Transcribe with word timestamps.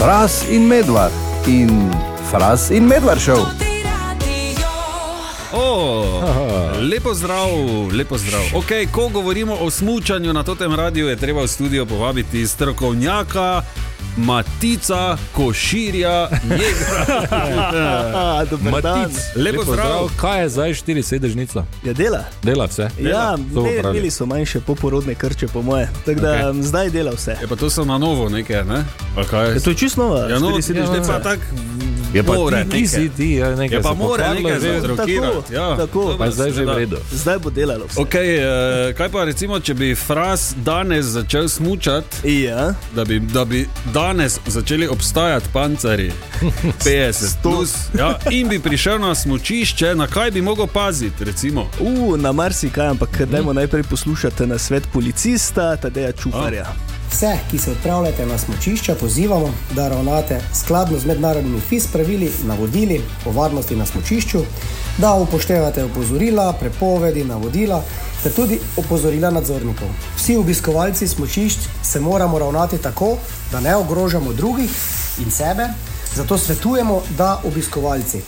Fras 0.00 0.44
in 0.48 0.66
medvard 0.66 1.12
in 1.46 1.92
Fras 2.30 2.70
in 2.70 2.86
medvard 2.86 3.20
šel. 3.20 3.44
O, 5.52 6.22
lepo 6.80 7.14
zdrav, 7.14 7.48
lepo 7.92 8.18
zdrav. 8.18 8.40
Okay, 8.54 8.86
ko 8.92 9.08
govorimo 9.08 9.56
o 9.60 9.70
smutku 9.70 10.18
na 10.18 10.42
tem 10.42 10.74
radiju, 10.74 11.08
je 11.08 11.16
treba 11.16 11.42
v 11.42 11.48
studio 11.48 11.86
povabiti 11.86 12.46
strokovnjaka. 12.46 13.62
Matica, 14.16 15.16
koširja, 15.32 16.28
njega. 16.44 17.16
Matic, 18.72 19.16
lepo 19.36 19.64
zdrav. 19.64 20.10
Kaj 20.16 20.42
je 20.42 20.48
zdaj 20.48 20.74
štiri 20.74 21.02
sedežnica? 21.02 21.64
Ja, 21.84 21.92
dela. 21.92 22.24
Dela 22.42 22.64
vse. 22.64 22.88
Ja, 22.98 23.36
To 23.54 23.62
ne, 23.62 23.78
pravi. 23.80 23.96
imeli 23.98 24.10
so 24.10 24.26
manjše 24.26 24.60
poporodne 24.60 25.14
krče, 25.14 25.46
po 25.46 25.62
moje. 25.62 25.88
Tako 26.06 26.20
da 26.20 26.28
okay. 26.28 26.62
zdaj 26.62 26.90
dela 26.90 27.12
vse. 27.16 27.36
Je 27.40 27.48
pa 27.48 27.56
to 27.56 27.70
so 27.70 27.84
na 27.84 27.98
novo 27.98 28.28
nekaj, 28.28 28.64
ne? 28.64 28.84
A 29.16 29.24
kaj? 29.30 29.52
Ja, 29.54 29.60
to 29.60 29.70
je 29.70 29.76
čisto 29.76 30.02
nova. 30.02 30.28
Ja, 30.28 30.38
no, 30.38 30.50
ja, 30.50 30.62
sedežnica. 30.62 31.12
pa 31.12 31.20
tako. 31.20 31.42
Je 32.14 32.22
pa 32.22 32.32
more 32.32 32.64
ti, 32.64 32.70
ti 32.70 32.86
si 32.88 33.00
nekaj. 33.00 33.16
ti, 33.16 33.30
ja, 33.34 33.50
nekaj 33.56 33.78
Je 33.78 33.82
pa 33.82 33.88
pokvarilo, 33.94 34.50
nekaj 34.50 34.80
drogirati. 34.80 35.54
Ja, 35.54 35.76
tako. 35.76 36.00
dobro, 36.00 36.18
Pa 36.18 36.30
zdaj 36.30 36.50
že 36.52 36.64
v 36.64 36.74
redu. 36.76 36.96
Zdaj 37.12 37.38
bo 37.38 37.50
delalo 37.50 37.86
vse. 37.86 38.00
Okay, 38.00 38.28
eh, 38.38 38.92
kaj 38.94 39.08
pa 39.08 39.24
recimo, 39.24 39.60
če 39.60 39.74
bi 39.74 39.94
Fras 39.94 40.54
danes 40.64 41.04
začel 41.06 41.48
smučati, 41.48 42.16
Ja, 42.42 42.74
da 42.94 43.04
bi, 43.04 43.20
da 43.20 43.44
bi 43.44 43.68
danes 43.94 44.38
začeli 44.46 44.88
obstajati 44.88 45.46
pancari 45.52 46.12
50 46.84 47.42
plus, 47.42 47.74
ja, 47.98 48.18
in 48.30 48.48
bi 48.48 48.58
prišel 48.58 48.98
na 48.98 49.14
smučišče, 49.14 49.94
na 49.94 50.06
kaj 50.06 50.30
bi 50.30 50.42
mogel 50.42 50.66
paziti? 50.66 51.24
Recimo? 51.24 51.68
uh, 51.80 52.18
na 52.18 52.32
marsikaj, 52.32 52.86
ampak 52.88 53.22
dajmo 53.30 53.52
najprej 53.52 53.82
poslušati 53.82 54.46
na 54.46 54.58
svet 54.58 54.82
policista, 54.92 55.76
Tadeja 55.76 56.12
Čufarja. 56.12 56.66
Vse, 57.10 57.38
ki 57.50 57.58
se 57.58 57.70
odpravljate 57.70 58.26
na 58.26 58.38
smočišča, 58.38 58.94
pozivamo, 58.94 59.50
da 59.74 59.88
ravnate 59.88 60.40
skladno 60.54 60.98
z 60.98 61.06
mednarodnimi 61.06 61.60
FIS 61.60 61.86
pravili, 61.86 62.32
navodili 62.44 63.00
o 63.26 63.32
varnosti 63.32 63.76
na 63.76 63.86
smočišču, 63.86 64.42
da 64.98 65.14
upoštevate 65.14 65.84
opozorila, 65.84 66.52
prepovedi, 66.52 67.24
navodila 67.24 67.82
ter 68.22 68.32
tudi 68.32 68.60
opozorila 68.76 69.30
nadzornikov. 69.30 69.88
Vsi 70.16 70.36
obiskovalci 70.36 71.08
smočišč 71.08 71.58
se 71.82 72.00
moramo 72.00 72.38
ravnati 72.38 72.78
tako, 72.78 73.16
da 73.52 73.60
ne 73.60 73.76
ogrožamo 73.76 74.32
drugih 74.32 74.70
in 75.18 75.30
sebe, 75.30 75.68
zato 76.14 76.38
svetujemo, 76.38 77.02
da 77.18 77.40
obiskovalci 77.44 78.22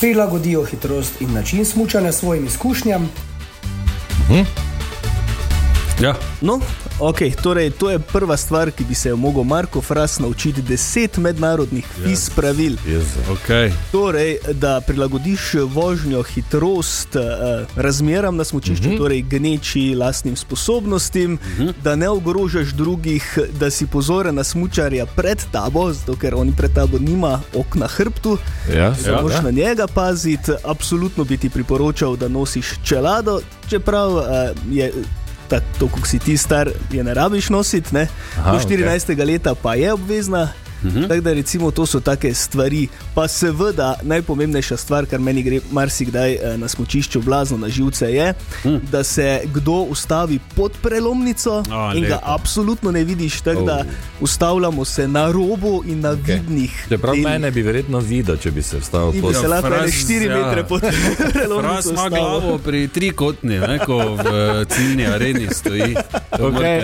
prilagodijo 0.00 0.64
hitrost 0.64 1.20
in 1.20 1.34
način 1.34 1.64
smučanja 1.64 2.12
svojim 2.12 2.46
izkušnjam, 2.46 3.10
Ja. 6.00 6.14
No, 6.40 6.60
okay, 6.98 7.34
torej, 7.42 7.70
to 7.70 7.90
je 7.90 7.98
prva 7.98 8.36
stvar, 8.36 8.70
ki 8.70 8.84
bi 8.84 8.94
se 8.94 9.08
jo 9.08 9.16
mogel 9.16 9.44
Marko 9.44 9.80
Fras 9.80 10.18
naučiti: 10.18 10.62
deset 10.62 11.16
mednarodnih 11.16 11.86
FIS 12.04 12.30
pravil. 12.30 12.76
Okay. 13.30 13.72
Torej, 13.92 14.38
da 14.52 14.80
prilagodiš 14.80 15.54
vožnjo, 15.54 16.22
hitrost 16.22 17.16
uh, 17.16 17.22
razmeram 17.76 18.36
na 18.36 18.44
smočišču, 18.44 18.88
uh 18.88 18.94
-huh. 18.94 18.98
torej 18.98 19.22
gneči 19.22 19.94
lastnim 19.94 20.36
sposobnostim, 20.36 21.34
uh 21.34 21.40
-huh. 21.58 21.72
da 21.84 21.96
ne 21.96 22.08
ogrožaš 22.08 22.68
drugih, 22.68 23.38
da 23.60 23.70
si 23.70 23.86
pozoren 23.86 24.34
na 24.34 24.44
smočarja 24.44 25.06
pred 25.06 25.38
tabo, 25.52 25.92
zato 25.92 26.16
ker 26.16 26.34
on 26.34 26.52
pred 26.52 26.74
tabo 26.74 26.98
nima 26.98 27.40
ok 27.54 27.74
na 27.74 27.86
hrbtu. 27.86 28.38
Ja, 28.74 28.94
Da 29.04 29.10
ja, 29.10 29.22
moraš 29.22 29.36
ja. 29.36 29.42
na 29.42 29.50
njega 29.50 29.86
paziti, 29.86 30.52
absolutno 30.64 31.24
bi 31.24 31.36
ti 31.36 31.50
priporočal, 31.50 32.16
da 32.16 32.28
nosiš 32.28 32.66
čelado, 32.84 33.40
čeprav 33.68 34.12
uh, 34.12 34.24
je. 34.70 34.92
Tako 35.58 35.88
kot 35.88 36.06
si 36.06 36.18
ti 36.18 36.36
star, 36.36 36.70
je 36.92 37.04
ne 37.04 37.14
rabiš 37.14 37.50
nositi, 37.50 37.94
ne? 37.94 38.06
Aha, 38.38 38.52
do 38.52 38.56
okej. 38.56 38.78
14. 38.78 39.14
Okay. 39.14 39.26
leta 39.26 39.54
pa 39.54 39.74
je 39.74 39.92
obvezna. 39.92 40.48
Uh 40.82 40.90
-huh. 40.90 41.08
Tako 41.08 41.20
da 41.20 41.32
recimo 41.32 41.70
to 41.70 41.86
so 41.86 42.00
take 42.00 42.34
stvari. 42.34 42.88
Pa 43.14 43.28
seveda 43.28 43.94
najpomembnejša 44.02 44.76
stvar, 44.76 45.06
kar 45.06 45.20
meni 45.20 45.42
gre 45.42 45.60
marsikdaj 45.70 46.32
eh, 46.32 46.56
na 46.56 46.68
smočišču 46.68 47.20
blazno 47.20 47.56
na 47.56 47.68
živce, 47.68 48.06
je, 48.06 48.34
uh. 48.64 48.72
da 48.82 49.04
se 49.04 49.40
kdo 49.44 49.72
ustavi 49.72 50.38
pod 50.56 50.72
prelomnico 50.82 51.62
A, 51.70 51.92
in 51.94 52.02
ga 52.02 52.14
lepo. 52.14 52.24
absolutno 52.24 52.90
ne 52.90 53.04
vidiš. 53.04 53.40
Tako 53.40 53.60
oh. 53.60 53.66
da 53.66 53.76
Oh. 53.80 53.86
ustavljamo 54.20 54.84
se 54.84 55.08
na 55.08 55.32
robu 55.32 55.82
in 55.86 56.00
na 56.00 56.10
okay. 56.10 56.34
vidnih. 56.34 56.86
Čeprav 56.88 57.14
delih. 57.14 57.26
mene 57.26 57.50
bi 57.50 57.62
verjetno 57.62 57.98
videl, 57.98 58.36
če 58.36 58.50
bi 58.50 58.62
se 58.62 58.78
vstal 58.78 59.12
Ti 59.12 59.20
pod. 59.20 59.30
bi 59.30 59.38
se 59.38 59.48
lahko 59.48 59.68
ne 59.68 59.76
4 59.76 60.30
ja. 60.30 60.36
metre 60.38 60.64
pod 60.64 60.80
prelomnico 61.32 61.60
ima 61.90 62.02
ustavil. 62.02 62.10
glavo 62.10 62.58
pri 62.58 62.88
trikotni, 62.88 63.58
ne, 63.58 63.78
ko 63.78 63.96
v 64.14 64.26
eh, 64.26 64.64
ciljni 64.66 65.06
areni 65.06 65.48
stoji. 65.52 65.94
Okay, 66.32 66.78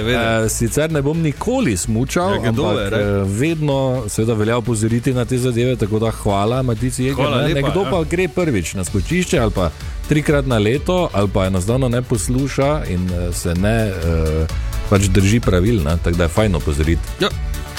uh, 0.45 0.51
sicer 0.51 0.93
ne 0.93 1.03
bom 1.03 1.21
nikoli 1.21 1.77
smučal, 1.77 2.31
Ja, 2.35 2.49
ampak 2.49 2.93
ne? 2.93 3.21
uh, 3.23 3.31
vedno 3.31 3.86
seveda 4.09 4.35
velja 4.35 4.57
opozoriti 4.57 5.15
na 5.15 5.25
te 5.25 5.39
zadeve, 5.39 5.77
tako 5.77 5.99
da 5.99 6.11
hvala 6.11 6.63
Matici 6.63 7.05
Jeger. 7.05 7.25
Hvala 7.25 7.43
ne. 7.43 7.49
lepa, 7.49 7.61
Nekdo 7.61 7.83
ja. 7.83 7.91
pa 7.91 8.03
gre 8.11 8.29
prvič 8.29 8.75
na 8.75 8.85
skočišče 8.85 9.39
ali 9.39 9.53
pa 9.55 9.71
trikrat 10.09 10.47
na 10.47 10.59
leto, 10.59 11.09
ali 11.13 11.29
pa 11.35 11.47
enostavno 11.47 11.89
ne 11.89 12.03
posluša 12.03 12.83
in 12.89 13.11
uh, 13.11 13.35
se 13.35 13.55
ne 13.55 13.91
uh, 13.91 14.47
pač 14.91 15.11
drži 15.11 15.41
pravil, 15.41 15.83
ne, 15.83 15.99
tako 16.05 16.17
da 16.17 16.23
je 16.23 16.29
fajn 16.29 16.55
opozoriti. 16.55 17.03
Ja. 17.21 17.29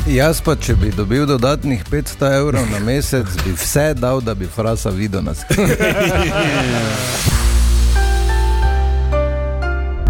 Jaz 0.07 0.39
pa, 0.41 0.55
če 0.55 0.75
bi 0.79 0.91
dobil 0.95 1.25
dodatnih 1.27 1.83
500 1.91 2.29
evrov 2.39 2.63
na 2.71 2.79
mesec, 2.79 3.27
bi 3.43 3.51
vse 3.51 3.93
dal, 3.93 4.21
da 4.21 4.35
bi 4.35 4.47
frasa 4.47 4.89
videl 4.89 5.23
nas. 5.23 5.43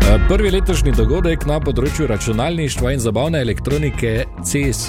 Uh, 0.07 0.13
prvi 0.27 0.53
letošnji 0.53 0.93
dogodek 0.95 1.43
na 1.49 1.57
področju 1.59 2.05
računalništva 2.07 2.93
in 2.95 3.01
zabavne 3.03 3.41
elektronike 3.43 4.13
CES. 4.39 4.85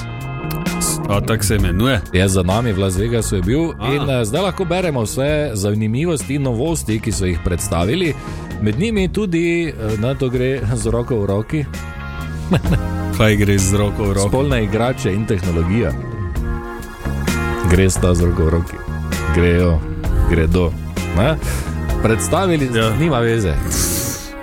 A 1.09 1.21
tako 1.21 1.45
se 1.45 1.57
imenuje. 1.57 2.01
Je 2.13 2.29
za 2.29 2.43
nami 2.43 2.73
v 2.73 2.79
Las 2.79 2.97
Vegasu 2.97 3.37
je 3.37 3.43
bil 3.43 3.71
A. 3.79 3.95
in 3.95 4.03
uh, 4.03 4.25
zdaj 4.25 4.43
lahko 4.43 4.65
beremo 4.65 5.03
vse 5.03 5.51
zanimivosti 5.55 6.35
in 6.35 6.43
novosti, 6.43 7.01
ki 7.01 7.13
so 7.13 7.25
jih 7.27 7.39
predstavili. 7.45 8.15
Med 8.63 8.79
njimi 8.81 9.09
tudi, 9.09 9.73
uh, 9.73 10.01
na 10.01 10.15
to 10.15 10.29
gre 10.29 10.61
z 10.75 10.87
roko 10.87 11.21
v 11.21 11.27
roki, 11.27 11.65
Kaj 13.19 13.37
gre 13.37 13.59
z 13.59 13.75
roko 13.75 14.05
v 14.05 14.13
roko? 14.13 14.29
spolne 14.29 14.65
igrače 14.65 15.13
in 15.13 15.27
tehnologija. 15.27 15.93
Gre 17.71 17.91
sta 17.91 18.15
z 18.15 18.25
roko 18.25 18.45
v 18.45 18.49
roki, 18.49 18.77
grejo, 19.35 19.79
gredo. 20.31 20.73
Ne? 21.17 21.37
Predstavili, 22.03 22.71
ja. 22.75 22.97
nima 22.97 23.19
veze. 23.19 23.55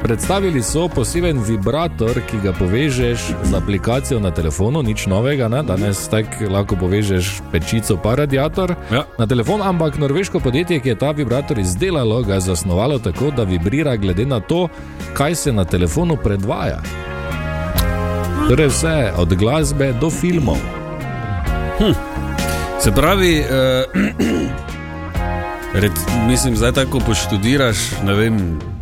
Predstavili 0.05 0.61
so 0.63 0.85
poseben 0.87 1.39
vibrator, 1.43 2.19
ki 2.29 2.37
ga 2.43 2.51
povežeš 2.53 3.19
z 3.43 3.53
aplikacijo 3.57 4.19
na 4.19 4.29
telefonu, 4.31 4.83
nič 4.85 5.07
novega, 5.09 5.47
ne? 5.49 5.63
danes 5.65 6.03
tako 6.07 6.45
lahko 6.53 6.77
povežeš 6.77 7.41
pečico 7.51 7.97
pa 7.97 8.13
radiator 8.15 8.75
Ja. 8.93 9.01
na 9.17 9.25
telefon, 9.25 9.65
ampak 9.65 9.97
norveško 9.97 10.39
podjetje, 10.39 10.79
ki 10.79 10.89
je 10.89 10.95
ta 10.95 11.09
vibrator 11.11 11.57
izdelalo, 11.59 12.21
ga 12.21 12.33
je 12.37 12.39
zasnovalo 12.53 12.99
tako, 12.99 13.31
da 13.31 13.43
vibrira 13.43 13.95
glede 13.97 14.25
na 14.25 14.39
to, 14.39 14.67
kaj 15.13 15.35
se 15.35 15.53
na 15.53 15.65
telefonu 15.65 16.17
predvaja. 16.23 16.81
Torej 18.49 18.67
vse 18.67 19.11
od 19.17 19.33
glasbe 19.33 19.93
do 20.01 20.09
filmov. 20.09 20.61
Se 22.79 22.91
pravi, 22.91 23.39
eh, 23.41 23.85
red, 25.81 25.97
mislim, 26.27 26.55
zdaj 26.55 26.71
tako 26.71 26.99
poštudiraš, 26.99 27.77
ne 28.05 28.13
vem. 28.13 28.74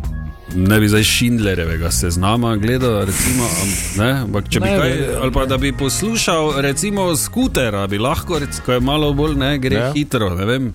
Ne 0.56 0.80
bi 0.80 0.88
zdaj 0.88 1.02
Šindlerjevega 1.02 1.90
seznama 1.90 2.56
gledal, 2.56 3.04
recimo, 3.04 3.44
ne, 3.98 4.10
ampak 4.12 4.48
če 4.48 4.60
bi 4.60 4.68
Ne, 4.68 4.76
kaj, 4.78 4.90
ne. 4.90 5.06
ali 5.22 5.32
pa 5.32 5.46
da 5.46 5.56
bi 5.58 5.72
poslušal, 5.72 6.60
recimo, 6.60 7.16
skutera, 7.16 7.86
bi 7.86 7.98
lahko, 7.98 8.38
ko 8.66 8.72
je 8.72 8.80
malo 8.80 9.12
bolj, 9.12 9.34
ne, 9.36 9.58
gre 9.58 9.76
Ja. 9.76 9.84
ja. 9.86 9.92
hitro, 9.92 10.34
ne 10.34 10.44
vem. 10.44 10.74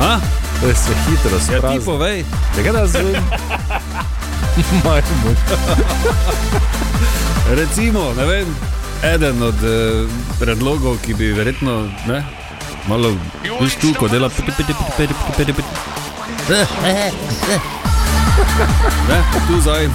A? 0.00 0.18
To 0.60 0.74
se 0.74 0.92
hitro 1.08 1.38
Ja, 1.54 1.72
ti 1.72 1.84
povej. 1.84 2.24
Tega 2.56 2.72
da 2.72 2.86
zvem. 2.86 3.06
Majmun. 4.84 5.36
Recimo, 7.50 8.12
ne 8.16 8.26
vem, 8.26 8.46
eden 9.14 9.42
od 9.42 9.54
eh, 9.64 10.08
predlogov, 10.40 10.98
ki 11.06 11.14
bi 11.14 11.32
verjetno, 11.32 11.88
ne, 12.08 12.24
malo 12.88 13.12
več 13.60 13.76
tu, 13.80 13.94
ko 13.98 14.08
dela. 14.08 14.28
piti, 14.28 14.52
piti, 14.56 14.74
piti, 14.96 15.14
piti, 15.14 15.14
piti, 15.36 15.52
piti. 15.52 15.68
Ne, 19.08 19.18
tu 19.48 19.60
zdaj. 19.60 19.88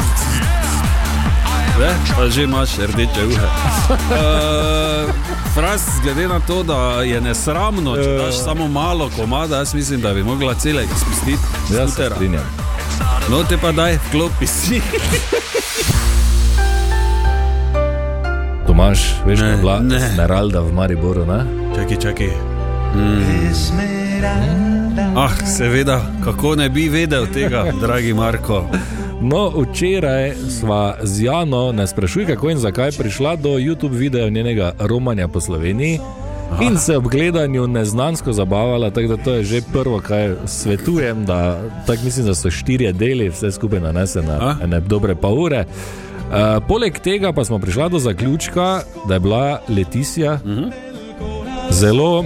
Ne, 1.79 1.91
pa 2.17 2.29
že 2.29 2.43
imaš 2.43 2.77
rdeče 2.77 3.25
uhe. 3.25 3.47
Uh, 3.89 5.13
Fras, 5.53 5.81
glede 6.03 6.27
na 6.27 6.39
to, 6.39 6.63
da 6.63 7.01
je 7.01 7.21
nesramno, 7.21 7.95
če 7.95 8.09
daš 8.17 8.43
samo 8.43 8.67
malo 8.67 9.09
komada, 9.17 9.57
jaz 9.57 9.73
mislim, 9.73 10.01
da 10.01 10.13
bi 10.13 10.23
mogla 10.23 10.53
celega 10.53 10.95
spustiti. 10.95 11.37
Ja, 11.75 11.87
se 11.87 12.09
strinjam. 12.15 12.43
No, 13.29 13.43
te 13.43 13.57
pa 13.57 13.71
daj, 13.71 13.99
vklopi 14.09 14.47
si. 14.47 14.81
Tomaš, 18.67 18.99
veš, 19.25 19.39
Ne, 19.39 19.57
bila 19.57 19.79
ne. 19.79 19.97
Esmeralda 19.97 20.61
v 20.61 20.73
Mariboru, 20.73 21.25
ne? 21.25 21.45
Čakaj, 21.75 21.97
čakaj. 21.97 22.60
Mm. 22.95 23.21
Ah, 25.15 25.45
seveda, 25.45 26.01
kako 26.23 26.55
ne 26.55 26.69
bi 26.69 26.89
vedel 26.89 27.25
tega, 27.33 27.65
dragi 27.81 28.13
Marko. 28.13 28.65
No, 29.21 29.49
včeraj 29.49 30.33
sva 30.59 30.95
z 31.03 31.23
Jano, 31.23 31.71
ne 31.71 31.87
sprašuj, 31.87 32.25
kako 32.25 32.49
in 32.49 32.57
zakaj, 32.57 32.91
prišla 32.91 33.35
do 33.35 33.49
YouTube 33.49 33.97
videa 33.97 34.29
njenega 34.29 34.71
romanja 34.79 35.27
po 35.27 35.41
Sloveniji. 35.41 35.99
In 36.61 36.77
se 36.77 36.97
ob 36.97 37.07
gledanju 37.07 37.67
neznansko 37.67 38.33
zabavala, 38.33 38.89
tako 38.89 39.07
da 39.07 39.23
to 39.23 39.33
je 39.33 39.43
že 39.43 39.61
prvo, 39.73 39.99
kar 39.99 40.35
svetujem. 40.45 41.25
Da, 41.25 41.61
tako 41.87 42.03
mislim, 42.03 42.25
da 42.25 42.35
so 42.35 42.51
štirje 42.51 42.93
deli, 42.93 43.29
vse 43.29 43.51
skupaj 43.51 43.79
nanese 43.79 44.21
na 44.21 44.57
ene 44.63 44.79
dobre 44.79 45.15
pa 45.15 45.27
ure. 45.27 45.65
Uh, 45.65 46.63
poleg 46.67 46.99
tega 46.99 47.33
pa 47.33 47.45
smo 47.45 47.59
prišli 47.59 47.89
do 47.89 47.99
zaključka, 47.99 48.81
da 49.07 49.13
je 49.13 49.19
bila 49.19 49.61
Leticija 49.69 50.33
uh 50.33 50.39
-huh. 50.49 50.71
zelo, 51.69 52.25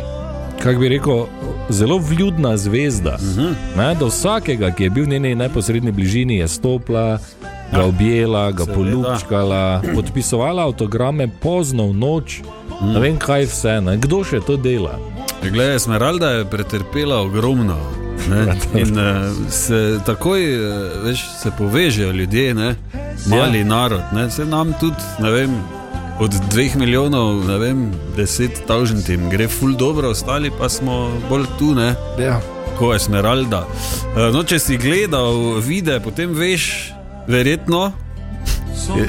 kako 0.64 0.80
bi 0.80 0.90
rekel, 0.90 1.26
zelo 1.70 1.98
vljudna 1.98 2.58
zvezda. 2.58 3.18
Uh 3.20 3.22
-huh. 3.22 3.54
ne, 3.78 3.96
do 3.96 4.06
vsakega, 4.08 4.72
ki 4.72 4.84
je 4.84 4.90
bil 4.90 5.04
v 5.04 5.08
njeni 5.08 5.36
neposrednji 5.36 5.92
bližini, 5.92 6.38
je 6.38 6.48
stopila, 6.48 7.20
ga 7.72 7.84
objela, 7.84 8.52
ga 8.52 8.66
Seveda. 8.66 8.74
polupčkala, 8.74 9.82
podpisovala 9.96 10.64
avtograme 10.64 11.28
pozno 11.42 11.88
v 11.88 11.94
noč. 11.94 12.42
Ne 12.82 13.00
vem, 13.00 13.18
kaj 13.18 13.46
vse, 13.46 13.82
ne? 13.82 13.98
kdo 13.98 14.24
še 14.24 14.40
to 14.40 14.58
dela. 14.58 15.00
Glede, 15.44 15.80
Smeralda 15.80 16.30
je 16.30 16.46
pretrpela 16.46 17.22
ogromno. 17.22 17.78
Ne? 18.30 18.56
In 18.82 18.98
uh, 18.98 19.50
se 19.50 20.00
takoj 20.06 20.42
uh, 20.42 21.04
veš, 21.04 21.26
se 21.42 21.52
povežejo 21.58 22.12
ljudje, 22.12 22.54
ne? 22.54 22.76
mali 23.28 23.60
ja. 23.60 23.66
narod. 23.66 24.02
Ne? 24.14 24.30
Se 24.30 24.46
nam 24.46 24.74
tudi, 24.80 25.02
ne 25.20 25.32
vem, 25.32 25.58
od 26.20 26.32
dveh 26.52 26.76
milijonov, 26.76 27.44
ne 27.48 27.58
vem, 27.60 27.80
deset 28.16 28.62
tavžent 28.68 29.10
jim 29.10 29.30
gre 29.30 29.48
ful 29.52 29.76
dobro, 29.76 30.10
ostali 30.16 30.52
pa 30.60 30.70
smo 30.70 31.12
bolj 31.30 31.48
tu, 31.60 31.74
ne? 31.76 31.96
Ja. 32.20 32.40
ko 32.80 32.94
je 32.94 33.00
Smeralda. 33.00 33.66
Uh, 34.16 34.32
no, 34.36 34.44
če 34.44 34.60
si 34.60 34.78
gledal 34.78 35.60
videe, 35.64 36.00
potem 36.04 36.34
veš, 36.36 36.94
verjetno. 37.28 37.92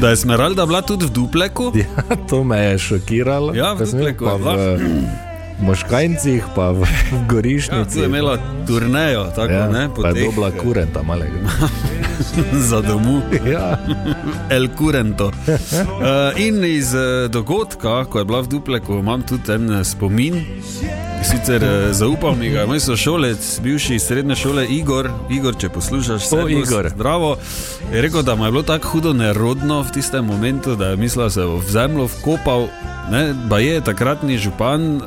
Da 0.00 0.10
je 0.14 0.16
Smeralda 0.16 0.66
bila 0.66 0.82
tudi 0.82 1.06
v 1.06 1.10
Dupleku, 1.14 1.70
ja, 1.82 2.16
to 2.30 2.44
me 2.44 2.58
je 2.62 2.78
šokiralo. 2.78 3.54
Ja, 3.54 3.74
v 3.74 3.86
Dupleku 3.86 4.26
je 4.26 4.38
bila. 4.38 4.54
v 4.56 5.64
Moškajncih, 5.66 6.52
pa 6.54 6.70
v, 6.70 6.84
v 6.84 6.86
ja, 6.86 7.22
Gorišnici. 7.30 7.94
tu 7.94 8.04
je 8.04 8.10
imela 8.10 8.36
turnejo, 8.66 9.30
tako 9.32 9.56
ja, 9.56 9.68
ne, 9.72 9.88
po 9.88 10.04
pa 10.04 10.12
je 10.12 10.26
dobila 10.26 10.52
eh, 10.52 10.58
kurenta 10.60 11.02
malega. 11.02 11.38
za 12.68 12.80
domu. 12.80 13.22
ja. 13.46 13.78
El 14.56 14.68
Curento. 14.78 15.26
Uh, 15.26 16.40
in 16.40 16.64
iz 16.64 16.94
uh, 16.94 17.30
dogodka, 17.30 18.04
ko 18.04 18.18
je 18.18 18.24
bila 18.24 18.40
v 18.40 18.48
Dupleku, 18.48 18.98
imam 18.98 19.22
tudi 19.22 19.52
en 19.52 19.70
eh, 19.80 19.84
spomin. 19.84 20.44
Sicer 21.22 21.62
zaupal 21.92 22.34
mi 22.36 22.50
ga 22.50 22.60
je 22.60 22.66
moj 22.66 22.80
sošolec, 22.80 23.60
bivši 23.62 23.94
iz 23.94 24.02
srednje 24.02 24.36
šole 24.36 24.66
Igor, 24.66 25.10
Igor 25.30 25.56
če 25.58 25.68
poslušaš, 25.68 26.28
servus, 26.28 26.68
Igor. 26.68 26.88
Zdravo. 26.94 27.36
Je 27.92 28.02
rekel, 28.02 28.22
da 28.22 28.34
mu 28.34 28.44
je 28.44 28.50
bilo 28.50 28.62
tako 28.62 28.88
hudo 28.88 29.12
nerodno 29.12 29.80
v 29.82 29.90
tistem 29.92 30.24
momentu, 30.24 30.76
da 30.76 30.92
je 30.92 30.96
mislil, 30.96 31.24
da 31.24 31.30
se 31.30 31.42
bo 31.42 31.56
v 31.56 31.70
zemljo 31.70 32.06
vkopal. 32.06 32.68
Ne, 33.10 33.34
ba 33.48 33.58
je 33.58 33.80
takratni 33.80 34.38
župan, 34.38 34.96
uh, 34.96 35.02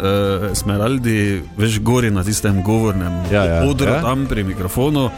Smeraldi, 0.53 1.41
veš, 1.57 1.79
gori 1.79 2.11
na 2.11 2.23
tistem 2.23 2.63
govornem 2.63 3.23
Ja, 3.31 3.43
ja, 3.43 3.63
odru, 3.69 3.91
ja. 3.91 4.01
tam 4.01 4.25
pri 4.25 4.43
mikrofonu. 4.43 5.09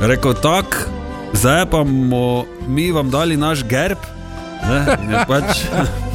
Rekel 0.00 0.34
tako, 0.34 0.99
zdaj 1.32 1.66
pa 1.70 1.84
bomo 1.84 2.44
mi 2.68 2.90
vam 2.92 3.10
dali 3.10 3.36
naš 3.36 3.64
gerb. 3.64 3.98
Ne, 4.60 4.96
in 5.02 5.10
je 5.10 5.24
pač, 5.28 5.64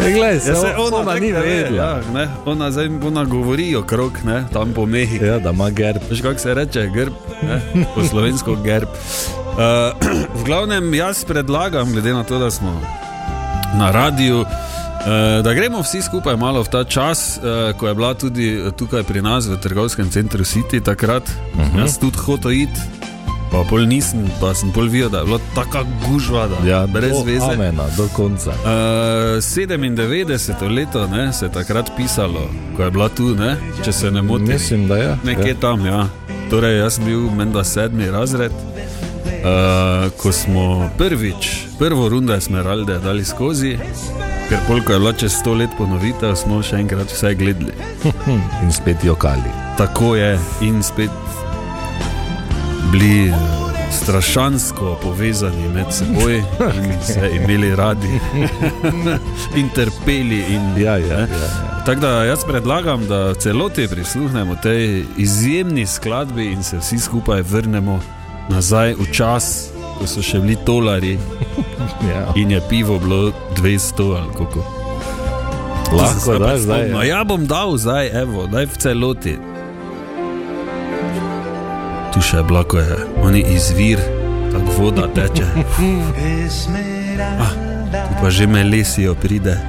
Ja, 0.00 0.10
glej, 0.10 0.40
se, 0.40 0.50
ja, 0.50 0.56
se 0.56 0.74
ona, 0.78 0.96
ona 0.96 1.14
ni 1.14 1.32
ne 1.32 1.40
vedela. 1.40 1.76
Ja, 1.76 2.00
ne, 2.14 2.28
ona, 2.44 2.70
zdaj, 2.70 2.88
ona 3.06 3.24
govori 3.24 3.76
okrog, 3.76 4.12
ne, 4.24 4.44
tam 4.52 4.72
po 4.72 4.86
mehi. 4.86 5.20
Ja, 5.26 5.38
da 5.38 5.50
ima 5.50 5.70
gerb. 5.70 6.02
Veš, 6.10 6.22
kako 6.22 6.38
se 6.38 6.54
reče, 6.54 6.88
grb, 6.94 7.12
ne, 7.42 7.60
po 7.94 8.04
slovensko 8.04 8.56
gerb. 8.64 8.88
Uh, 8.88 10.08
v 10.40 10.44
glavnem, 10.44 10.94
jaz 10.94 11.24
predlagam, 11.24 11.92
glede 11.92 12.14
na 12.14 12.24
to, 12.24 12.38
da 12.38 12.50
smo 12.50 12.80
na 13.78 13.90
radiju, 13.90 14.40
uh, 14.40 15.44
da 15.44 15.54
gremo 15.54 15.82
vsi 15.82 16.02
skupaj 16.02 16.36
malo 16.36 16.62
v 16.62 16.68
ta 16.68 16.84
čas, 16.84 17.38
uh, 17.38 17.72
ko 17.78 17.88
je 17.88 17.94
bila 17.94 18.14
tudi 18.14 18.58
tukaj 18.76 19.02
pri 19.02 19.22
nas 19.22 19.46
v 19.46 19.60
trgovskem 19.60 20.10
centru 20.10 20.44
City 20.44 20.82
takrat. 20.82 21.22
Uh 21.54 21.60
-huh. 21.60 21.80
Jaz 21.80 21.98
tudi 21.98 22.18
hotel 22.18 22.52
iti, 22.52 22.80
pa 23.50 23.62
pol 23.68 23.86
nisem, 23.86 24.26
pa 24.40 24.52
sem 24.54 24.72
pol 24.74 24.88
videl, 24.90 25.10
da 25.10 25.22
je 25.22 25.30
bila 25.30 25.40
taka 25.54 25.82
gužva, 26.06 26.46
da 26.50 26.60
Ja, 26.68 26.86
brez 26.86 27.12
do 27.12 27.22
veze. 27.26 27.52
Amena, 27.52 27.86
do 27.96 28.08
konca. 28.16 28.50
Uh, 28.50 29.38
97 29.40 30.74
leto 30.74 31.06
ne, 31.06 31.32
se 31.32 31.46
je 31.46 31.52
takrat 31.52 31.90
pisalo, 31.96 32.48
ko 32.76 32.82
je 32.82 32.90
bila 32.90 33.08
tu, 33.08 33.34
ne, 33.34 33.56
če 33.84 33.92
se 33.92 34.10
ne 34.10 34.22
motim. 34.22 34.48
Mislim, 34.52 34.88
da 34.88 34.96
je. 34.96 35.16
Nekje 35.24 35.54
ja. 35.54 35.60
tam, 35.60 35.86
ja. 35.86 36.06
Torej, 36.50 36.78
jaz 36.78 36.98
sem 36.98 37.04
bil 37.04 37.26
menda 37.34 37.64
sedmi 37.64 38.10
razred, 38.10 38.52
uh, 38.52 40.10
ko 40.16 40.32
smo 40.32 40.90
prvič, 40.98 41.66
prvo 41.78 42.08
rundo 42.08 42.34
Esmeralde 42.34 42.98
dali 43.02 43.24
skozi, 43.24 43.76
ker 44.48 44.62
polk 44.68 44.90
je 44.90 44.98
bila 44.98 45.12
čez 45.12 45.34
sto 45.34 45.54
let 45.58 45.70
ponovitev, 45.78 46.36
smo 46.38 46.62
še 46.62 46.78
enkrat 46.84 47.10
vse 47.10 47.34
gledali. 47.34 47.74
In 48.62 48.72
spet 48.72 49.04
jokali. 49.04 49.50
Tako 49.76 50.14
je 50.16 50.38
in 50.60 50.82
spet 50.82 51.10
bili 52.92 53.28
eh, 53.28 53.34
strašansko 53.92 54.98
povezani 55.02 55.68
med 55.74 55.86
seboj 55.90 56.36
in 56.36 57.02
se 57.02 57.30
imeli 57.34 57.76
radi 57.76 58.20
in 59.58 59.68
trpeli. 59.74 60.44
In, 60.48 60.82
Ja, 60.82 60.96
ja, 60.96 61.06
ja, 61.06 61.18
ja. 61.20 61.82
Tako 61.86 62.00
da 62.00 62.24
jaz 62.24 62.44
predlagam, 62.48 63.06
da 63.06 63.34
celoti 63.34 63.88
prisluhnemo 63.88 64.54
tej 64.62 65.04
izjemni 65.16 65.86
skladbi 65.86 66.44
in 66.46 66.62
se 66.62 66.78
vsi 66.78 66.98
skupaj 66.98 67.42
vrnemo 67.42 68.00
nazaj 68.48 68.94
v 68.94 69.12
čas, 69.12 69.68
ko 69.98 70.06
so 70.06 70.22
še 70.22 70.38
bili 70.40 70.56
tolari 70.56 71.18
ja. 72.10 72.26
in 72.36 72.50
je 72.50 72.60
pivo 72.68 72.98
bilo 72.98 73.32
200 73.56 74.16
ali 74.16 74.32
kako. 74.36 74.64
Lahko 75.92 76.38
da 76.38 76.58
zdaj. 76.58 76.88
No, 76.88 77.02
Ja. 77.02 77.16
ja 77.18 77.24
bom 77.24 77.46
dal 77.46 77.76
zdaj, 77.78 78.10
evo, 78.22 78.46
daj 78.46 78.66
v 78.66 78.76
celoti. 78.78 79.36
Tu 82.16 82.22
še 82.24 82.40
ko 82.64 82.80
je 82.80 82.96
oni 83.20 83.42
izvir, 83.52 84.00
tako 84.48 84.72
voda 84.78 85.04
teče. 85.04 85.44
Ah, 87.20 87.52
tu 87.92 88.14
pa 88.22 88.30
že 88.32 88.46
melesijo 88.48 89.12
pride. 89.12 89.60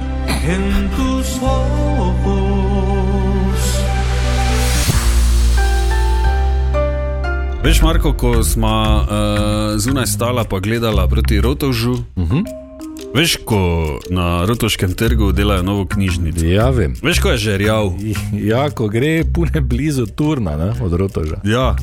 Veš, 7.60 7.82
Marko, 7.84 8.14
ko 8.16 8.40
smo 8.40 8.72
uh, 8.72 9.76
zunaj 9.76 10.08
stala 10.08 10.48
pa 10.48 10.56
gledala 10.56 11.04
proti 11.04 11.40
Rotovžu, 11.44 12.00
uh 12.16 12.28
-huh. 12.32 12.67
Veš, 13.14 13.36
ko 13.44 13.98
na 14.10 14.44
Rotoškem 14.44 14.94
trgu 14.94 15.32
delajo 15.32 15.62
novo 15.62 15.86
knjižnico. 15.86 16.44
ja, 16.46 16.70
vem. 16.70 16.94
Veš, 17.02 17.20
ko 17.20 17.30
je 17.30 17.36
žerjav. 17.36 17.92
Ja, 18.50 18.70
ko 18.70 18.88
gre 18.88 19.24
pune 19.34 19.60
blizu 19.60 20.06
turna, 20.06 20.56
ne, 20.56 20.72
od 20.82 20.92
rotoža. 20.92 21.40
Ja. 21.44 21.76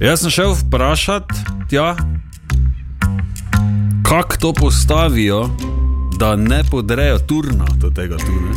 Jaz 0.00 0.22
sem 0.22 0.30
šel 0.30 0.54
vprašat, 0.54 1.32
tja, 1.70 1.96
kako 4.06 4.36
to 4.36 4.52
postavijo, 4.52 5.50
da 6.18 6.36
ne 6.36 6.62
podrejo 6.70 7.18
turna 7.18 7.66
do 7.76 7.90
tega 7.90 8.16
turna. 8.16 8.54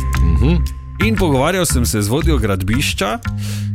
In 1.06 1.16
pogovarjal 1.16 1.66
sem 1.66 1.86
se 1.86 2.02
z 2.02 2.08
vodjo 2.08 2.38
gradbišča, 2.38 3.18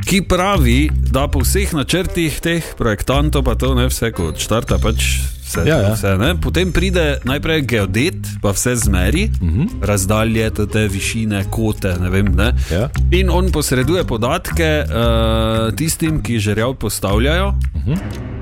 ki 0.08 0.22
pravi, 0.28 0.88
da 1.12 1.26
po 1.28 1.42
vseh 1.44 1.72
načrtih 1.76 2.40
teh 2.40 2.64
projektantov, 2.78 3.44
pa 3.44 3.54
to 3.54 3.74
ne 3.76 3.88
vse 3.88 4.12
kot 4.16 4.40
štarta, 4.40 4.78
pač 4.80 5.20
vse, 5.48 5.64
Ja, 5.66 5.80
ja. 5.80 5.92
vse 5.94 6.14
ne, 6.20 6.34
potem 6.40 6.72
pride 6.72 7.18
najprej 7.24 7.64
geodet, 7.68 8.28
pa 8.42 8.52
vse 8.52 8.76
zmeri, 8.76 9.30
uh 9.40 9.48
-huh. 9.48 9.68
razdalje, 9.82 10.50
te 10.50 10.88
višine, 10.88 11.44
kote, 11.50 11.96
ne 12.00 12.10
vem. 12.10 12.34
Ne. 12.36 12.52
Ja. 12.70 12.88
In 13.10 13.30
on 13.30 13.50
posreduje 13.52 14.04
podatke 14.04 14.84
uh, 14.84 15.74
tistim, 15.74 16.22
ki 16.22 16.38
žerjav 16.38 16.74
postavljajo, 16.74 17.48
uh 17.48 17.82
-huh. 17.86 17.98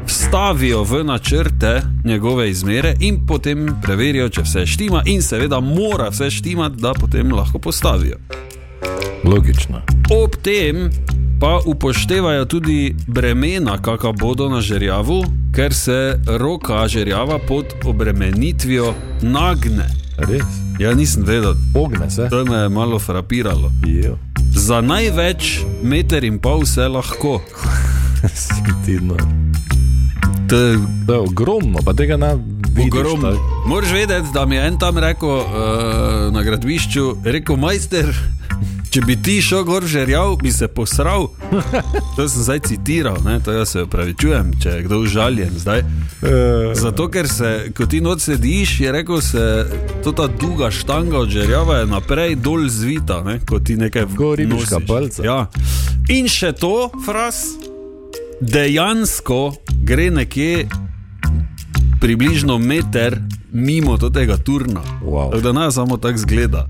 vstavijo 0.07 0.83
v 0.83 1.05
načrte 1.05 1.83
njegove 2.05 2.51
izmere 2.51 2.95
in 3.01 3.27
potem 3.27 3.69
preverijo, 3.83 4.29
če 4.29 4.43
vse 4.43 4.67
štima, 4.67 5.03
in 5.07 5.23
seveda 5.23 5.61
mora 5.61 6.09
vse 6.09 6.31
štimati, 6.31 6.81
da 6.81 6.93
potem 6.93 7.33
lahko 7.33 7.59
postavijo. 7.59 8.17
Logično. 9.25 9.83
Ob 10.11 10.37
tem 10.43 10.91
pa 11.41 11.61
upoštevajo 11.65 12.45
tudi 12.45 12.95
bremena, 13.07 13.79
kakšna 13.79 14.13
bodo 14.13 14.49
na 14.49 14.61
žerjavu, 14.61 15.25
ker 15.55 15.75
se 15.75 15.99
roka 16.27 16.89
žerjava 16.89 17.39
pod 17.39 17.65
obremenitvijo 17.85 18.95
nagne. 19.23 19.89
Res. 20.19 20.45
Ja, 20.79 20.95
nisem 20.95 21.25
vedel, 21.25 21.55
Pogne 21.73 22.11
se. 22.11 22.29
to 22.31 22.45
me 22.45 22.57
je 22.57 22.69
malo 22.69 22.99
frapiralo. 22.99 23.73
Jo. 23.87 24.19
Za 24.51 24.81
največ 24.81 25.61
meter 25.83 26.25
in 26.25 26.39
pol 26.39 26.61
vse 26.61 26.89
lahko. 26.89 27.41
Tidno. 28.85 29.17
To 30.49 30.57
je 30.57 30.79
To 31.07 31.13
je 31.13 31.21
ogromno, 31.21 31.79
pa 31.85 31.93
tega 31.93 32.17
ne 32.17 32.35
vidiš. 32.69 32.93
ogromno. 32.93 33.33
Moraš 33.67 33.93
vedeti, 33.93 34.29
da 34.35 34.47
mi 34.47 34.55
je 34.57 34.67
en 34.67 34.79
tam 34.79 34.99
rekel 34.99 35.29
uh, 35.29 35.45
na 36.33 36.43
gradbišču, 36.43 37.17
rekel 37.25 37.57
majster. 37.57 38.15
Če 38.97 39.03
bi 39.05 39.13
ti 39.21 39.35
šel 39.45 39.61
gor 39.69 39.85
žerjav, 39.85 40.39
bi 40.41 40.49
se 40.49 40.71
posral. 40.73 41.27
To 42.17 42.25
sem 42.25 42.45
zdaj 42.47 42.63
citiral, 42.65 43.19
ne? 43.27 43.35
to 43.45 43.53
jaz 43.53 43.75
se 43.75 43.83
upravičujem, 43.85 44.55
če 44.63 44.71
je 44.73 44.85
kdo 44.87 45.03
užaljen 45.05 45.51
zdaj. 45.61 45.83
Zato, 46.81 47.11
ker 47.13 47.29
se, 47.29 47.51
ko 47.77 47.85
ti 47.85 48.01
noč 48.01 48.25
sediš, 48.25 48.73
je 48.81 48.95
rekel 48.97 49.21
se, 49.21 49.43
to 50.01 50.15
ta 50.17 50.31
dolga 50.33 50.71
štanga 50.73 51.19
od 51.19 51.29
žerjava 51.29 51.83
je 51.83 51.91
naprej 51.93 52.39
dol 52.41 52.65
zvita, 52.73 53.21
ne? 53.27 53.37
ko 53.45 53.61
ti 53.61 53.77
nekaj 53.77 54.09
Ko 54.17 54.33
ribiška 54.33 54.81
nosiš. 54.81 54.89
palca. 54.89 55.29
Ja. 55.29 55.39
In 56.17 56.33
še 56.33 56.55
to, 56.57 56.89
fras, 57.05 57.43
dejansko 58.41 59.59
gre 59.85 60.09
nekje 60.09 60.71
približno 62.01 62.57
meter 62.57 63.21
mimo 63.53 64.01
tega 64.01 64.41
turna. 64.41 64.81
Wow. 65.05 65.37
Tako 65.37 65.53
da 65.53 65.53
ne 65.53 65.73
samo 65.73 66.01
tako 66.01 66.25
zgleda. 66.25 66.65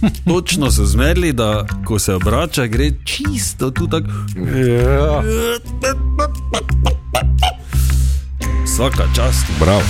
Točno 0.28 0.70
so 0.70 0.84
zmerili, 0.84 1.32
da 1.32 1.66
ko 1.84 1.98
se 1.98 2.14
obrača, 2.14 2.66
gre 2.66 2.90
čisto 3.04 3.70
tu 3.70 3.86
tako. 3.86 4.06
Ja. 4.58 5.22
Vsaka 8.66 9.04
čast. 9.16 9.46
Prav. 9.60 9.80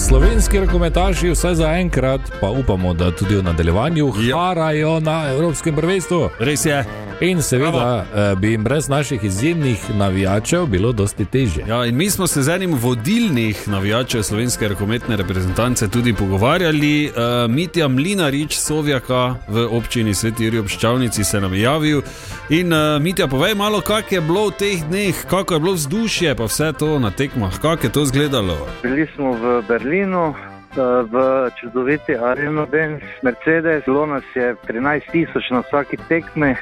Slovenski 0.00 0.60
rokometaši, 0.60 1.30
vsaj 1.30 1.54
za 1.54 1.72
enkrat, 1.72 2.20
pa 2.40 2.48
upamo, 2.48 2.94
da 2.94 3.10
tudi 3.10 3.36
v 3.36 3.42
nadaljevanju, 3.42 4.12
Ja. 4.20 4.36
harajo 4.38 5.00
na 5.00 5.30
Evropskem 5.30 5.76
prvenstvu. 5.76 6.28
Res 6.38 6.64
je. 6.64 6.84
In 7.20 7.42
seveda 7.42 8.04
eh, 8.14 8.34
bi 8.36 8.50
jim 8.50 8.64
brez 8.64 8.88
naših 8.88 9.24
izjemnih 9.24 9.90
navijačev 9.96 10.66
bilo 10.66 10.92
dosti 10.92 11.24
težje. 11.24 11.64
Ja, 11.68 11.84
in 11.86 11.96
mi 11.96 12.10
smo 12.10 12.26
se 12.26 12.42
z 12.42 12.48
enim 12.48 12.74
vodilnih 12.74 13.68
navijačev 13.68 14.22
slovenske 14.22 14.68
rokometne 14.68 15.16
reprezentance 15.16 15.88
tudi 15.88 16.14
pogovarjali. 16.14 17.10
Uh, 17.10 17.50
Mitja 17.50 17.88
Mlinarič, 17.88 18.56
Sovjaka 18.56 19.34
v 19.48 19.66
občini 19.70 20.14
Sveti 20.14 20.44
Juri 20.44 20.58
obščavnici, 20.58 21.24
se 21.24 21.40
nam 21.40 21.54
je 21.54 21.60
javil. 21.60 22.02
In 22.48 22.72
uh, 22.72 23.02
Mitja, 23.02 23.28
povej 23.28 23.54
malo, 23.54 23.80
kako 23.80 24.14
je 24.14 24.20
bilo 24.20 24.46
v 24.48 24.52
teh 24.58 24.84
dneh, 24.88 25.24
kako 25.30 25.54
je 25.54 25.60
bilo 25.60 25.72
vzdušje, 25.72 26.34
pa 26.34 26.44
vse 26.44 26.72
to 26.78 26.98
na 26.98 27.10
tekmah, 27.10 27.60
kako 27.60 27.86
je 27.86 27.92
to 27.92 28.02
izgledalo. 28.02 28.56
Bili 28.82 29.06
smo 29.16 29.32
v 29.32 29.62
Berlinu, 29.68 30.34
v 30.76 31.50
čudoviti 31.60 32.14
areni 32.14 32.66
Benz, 32.70 33.02
Mercedes, 33.22 33.84
bilo 33.84 34.06
nas 34.06 34.22
je 34.34 34.54
13 34.68 35.10
tisoč 35.12 35.50
na 35.50 35.60
vsaki 35.60 35.96
tekmi. 36.08 36.50
Eh, 36.50 36.58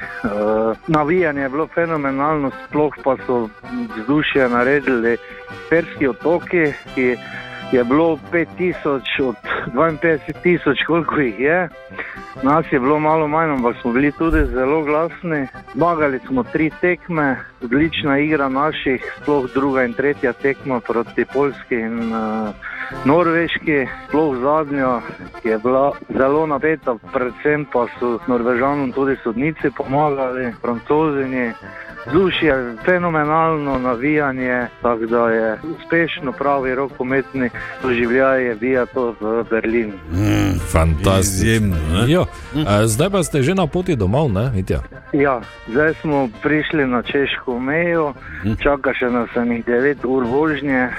Navijanje 0.87 1.41
je 1.41 1.49
bilo 1.49 1.67
fenomenalno, 1.67 2.51
sploh 2.67 2.93
pa 3.03 3.15
so 3.25 3.49
vzdušje 3.97 4.49
naredili 4.49 5.17
Perski 5.69 6.07
otoki, 6.07 6.73
ki 6.95 7.17
je 7.71 7.83
bilo 7.83 8.19
5000 8.31 9.23
od 9.23 9.35
52 9.73 10.41
tisoč, 10.43 10.77
koliko 10.87 11.15
jih 11.15 11.39
je. 11.39 11.69
Nas 12.43 12.65
je 12.71 12.79
bilo 12.79 12.99
malo 12.99 13.27
manj, 13.27 13.51
ampak 13.51 13.75
smo 13.81 13.91
bili 13.91 14.11
tudi 14.11 14.45
zelo 14.45 14.83
glasni. 14.83 15.47
Zmagali 15.73 16.19
smo 16.27 16.43
tri 16.43 16.71
tekme, 16.81 17.37
odlična 17.63 18.19
igra 18.19 18.49
naših, 18.49 19.13
sploh 19.21 19.53
druga 19.53 19.83
in 19.83 19.93
tretja 19.93 20.33
tekma 20.33 20.79
proti 20.79 21.25
Poljski 21.33 21.75
in 21.75 22.13
uh, 22.13 22.49
Norveški, 23.05 23.87
sploh 24.07 24.37
zadnja, 24.41 25.01
ki 25.41 25.49
je 25.49 25.57
bila 25.57 25.91
zelo 26.09 26.47
napeta, 26.47 26.95
predvsem 27.13 27.65
pa 27.73 27.85
so 27.99 28.19
Norvežanom 28.27 28.91
tudi 28.91 29.15
sodnici 29.23 29.69
pomagali, 29.77 30.53
francozini. 30.61 31.53
Vzdušje, 32.07 32.75
fenomenalno 32.85 33.79
navijanje, 33.79 34.67
tako 34.81 35.05
da 35.05 35.29
je 35.29 35.57
uspešno 35.63 36.31
pravi 36.31 36.75
rokometni 36.75 37.49
doživljaj, 37.83 38.53
vija 38.61 38.85
to 38.85 39.15
v 39.19 39.43
Berlin. 39.49 39.93
Fantastično. 40.71 41.19
Izjemno. 41.19 41.77
ne? 41.93 42.11
Jo, 42.11 42.25
eh, 42.55 42.87
zdaj 42.87 43.09
pa 43.09 43.23
ste 43.23 43.41
že 43.41 43.55
na 43.55 43.67
poti 43.67 43.95
domov, 43.95 44.31
ne, 44.31 44.51
Mitja? 44.55 44.79
Ja, 45.13 45.41
zdaj 45.67 45.93
smo 45.93 46.29
prišli 46.43 46.87
na 46.87 47.01
češko 47.01 47.59
mejo, 47.59 48.13
čaka 48.63 48.93
še 48.93 49.09
nas 49.09 49.29
enih 49.35 49.65
9 49.65 50.05
ur 50.05 50.23
vožnje, 50.23 50.89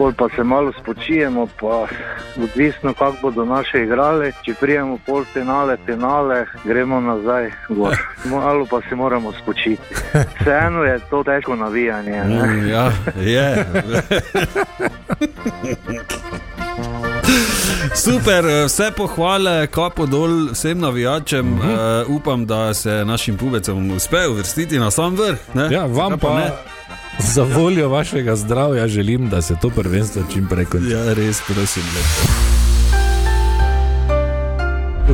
pol 0.00 0.12
pa 0.16 0.28
se 0.36 0.44
malo 0.44 0.72
spočijemo, 0.82 1.46
pa 1.60 1.86
odvisno, 2.42 2.94
kako 2.94 3.16
bodo 3.22 3.44
naše 3.44 3.82
igrali. 3.82 4.32
Če 4.44 4.54
prijemo 4.60 4.98
pol 5.06 5.24
finale, 5.32 5.76
finale, 5.86 6.46
gremo 6.64 7.00
nazaj 7.00 7.50
gor. 7.68 7.96
Malo 8.30 8.66
pa 8.70 8.80
se 8.88 8.96
moramo 8.96 9.32
spočiti. 9.42 9.82
Vseeno 10.40 10.84
je 10.84 10.98
to 11.10 11.22
težko 11.24 11.56
navijanje. 11.56 12.24
Ne? 12.24 12.46
Mm, 12.46 12.68
Ja, 12.68 12.92
je. 13.16 13.66
Super, 17.94 18.44
vse 18.66 18.90
pohvale, 18.96 19.66
kapo 19.66 20.06
dol 20.06 20.48
vsem 20.52 20.80
navijačem. 20.80 21.52
Uh 21.52 21.64
-huh. 21.64 22.02
uh, 22.08 22.16
upam, 22.16 22.46
da 22.46 22.74
se 22.74 23.04
našim 23.04 23.36
pubecem 23.36 23.90
uspe 23.90 24.28
uvrstiti 24.28 24.78
na 24.78 24.90
sam 24.90 25.16
vrh. 25.16 25.38
ne? 25.54 25.68
Ja, 25.70 25.86
vam 25.86 26.10
Kaj 26.10 26.18
pa, 26.18 26.34
ne? 26.34 26.50
Za 27.22 27.42
voljo 27.42 27.88
vašega 27.88 28.36
zdravja 28.36 28.88
želim, 28.88 29.28
da 29.28 29.42
se 29.42 29.56
to 29.62 29.70
prvenstvo 29.70 30.22
čim 30.32 30.46
prej 30.48 30.64
konča. 30.64 30.96
Ja, 30.96 31.14
res, 31.14 31.42
prosim. 31.48 31.82
Lepo. 31.82 32.50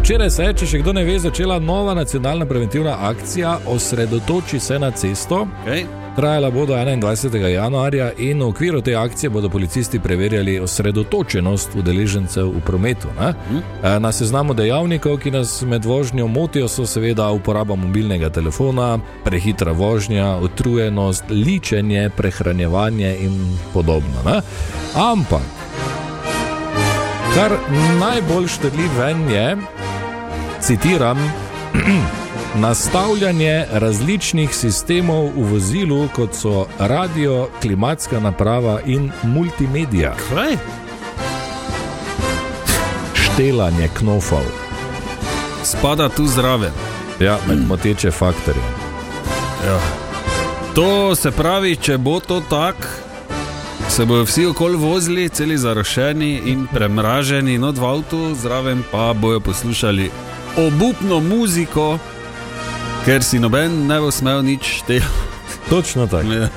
Včeraj 0.01 0.31
se 0.31 0.45
je, 0.45 0.55
če 0.55 0.67
še 0.67 0.79
kdo 0.79 0.93
ne 0.93 1.05
ve, 1.05 1.19
začela 1.19 1.59
nova 1.59 1.95
nacionalna 1.95 2.47
preventivna 2.47 2.97
akcija 3.09 3.59
Osredotoči 3.67 4.61
se 4.61 4.79
na 4.79 4.91
cesto. 4.91 5.47
Okay. 5.65 6.06
Trajala 6.17 6.51
bo 6.51 6.67
do 6.67 6.75
21. 6.75 7.47
januarja 7.47 8.13
in 8.19 8.41
v 8.41 8.47
okviru 8.49 8.81
te 8.81 8.95
akcije 8.97 9.31
bodo 9.31 9.49
policisti 9.49 10.01
preverjali 10.01 10.61
osredotočenost 10.61 11.75
udeležencev 11.77 12.49
v 12.49 12.61
prometu. 12.65 13.09
Ne? 13.21 13.35
E, 13.85 14.01
Na 14.01 14.13
seznamu 14.13 14.55
dejavnikov, 14.55 15.19
ki 15.19 15.31
nas 15.31 15.63
med 15.63 15.85
vožnjo 15.85 16.27
motijo, 16.27 16.69
so 16.69 16.87
seveda 16.87 17.29
uporaba 17.31 17.77
mobilnega 17.77 18.31
telefona, 18.31 18.99
prehitra 19.25 19.73
vožnja, 19.73 20.39
utrujenost, 20.41 21.25
ličenje, 21.31 22.11
prehranjevanje 22.17 23.17
in 23.21 23.59
podobno. 23.75 24.25
Ne? 24.25 24.41
Ampak, 24.95 25.45
kar 27.35 27.53
najbolj 28.01 28.49
štrli 28.49 28.89
ven 28.99 29.29
je, 29.31 29.57
citiram, 30.61 31.21
nastavljanje 32.57 33.65
različnih 33.73 34.55
sistemov 34.55 35.25
v 35.37 35.45
vozilu, 35.51 36.09
kot 36.15 36.35
so 36.35 36.67
radio, 36.79 37.49
klimatska 37.63 38.21
naprava 38.21 38.81
in 38.87 39.11
multimedija, 39.23 40.15
Kaj? 40.29 40.57
štelanje 43.15 43.89
knofov, 43.99 44.45
Spada 45.65 46.09
tu 46.09 46.27
zraven. 46.27 46.73
ja, 47.21 47.39
med 47.49 47.69
moteče 47.69 48.11
faktorje. 48.11 48.63
Ja. 49.67 49.79
To 50.75 51.15
se 51.15 51.31
pravi, 51.31 51.77
če 51.77 51.99
bo 51.99 52.21
to 52.21 52.41
tako, 52.51 52.87
se 53.89 54.05
bodo 54.05 54.23
vsi 54.25 54.47
okoli 54.47 54.77
vozili, 54.77 55.29
celi 55.29 55.59
zarošeni 55.59 56.43
in 56.45 56.67
premraženi, 56.73 57.59
not 57.59 57.79
v 57.79 57.85
avtu, 57.85 58.35
zraven 58.35 58.83
pa 58.93 59.13
bojo 59.13 59.41
poslušali 59.41 60.11
obupno 60.57 61.21
muziko, 61.21 61.99
ker 63.07 63.23
si 63.23 63.39
noben 63.39 63.87
ne 63.87 64.01
bo 64.01 64.11
smel 64.11 64.43
nič 64.43 64.83
šteti. 64.83 65.07
Točno 65.71 66.07
tako. 66.07 66.33
Ja. 66.33 66.49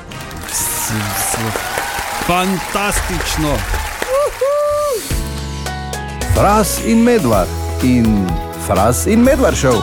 S- 0.50 0.90
s- 0.90 1.38
Fantastično. 2.28 3.54
Fras 6.36 6.80
in 6.86 7.04
medvard 7.04 7.50
in 7.84 8.28
Fras 8.68 9.06
in 9.08 9.24
medvard 9.24 9.58
šel. 9.58 9.82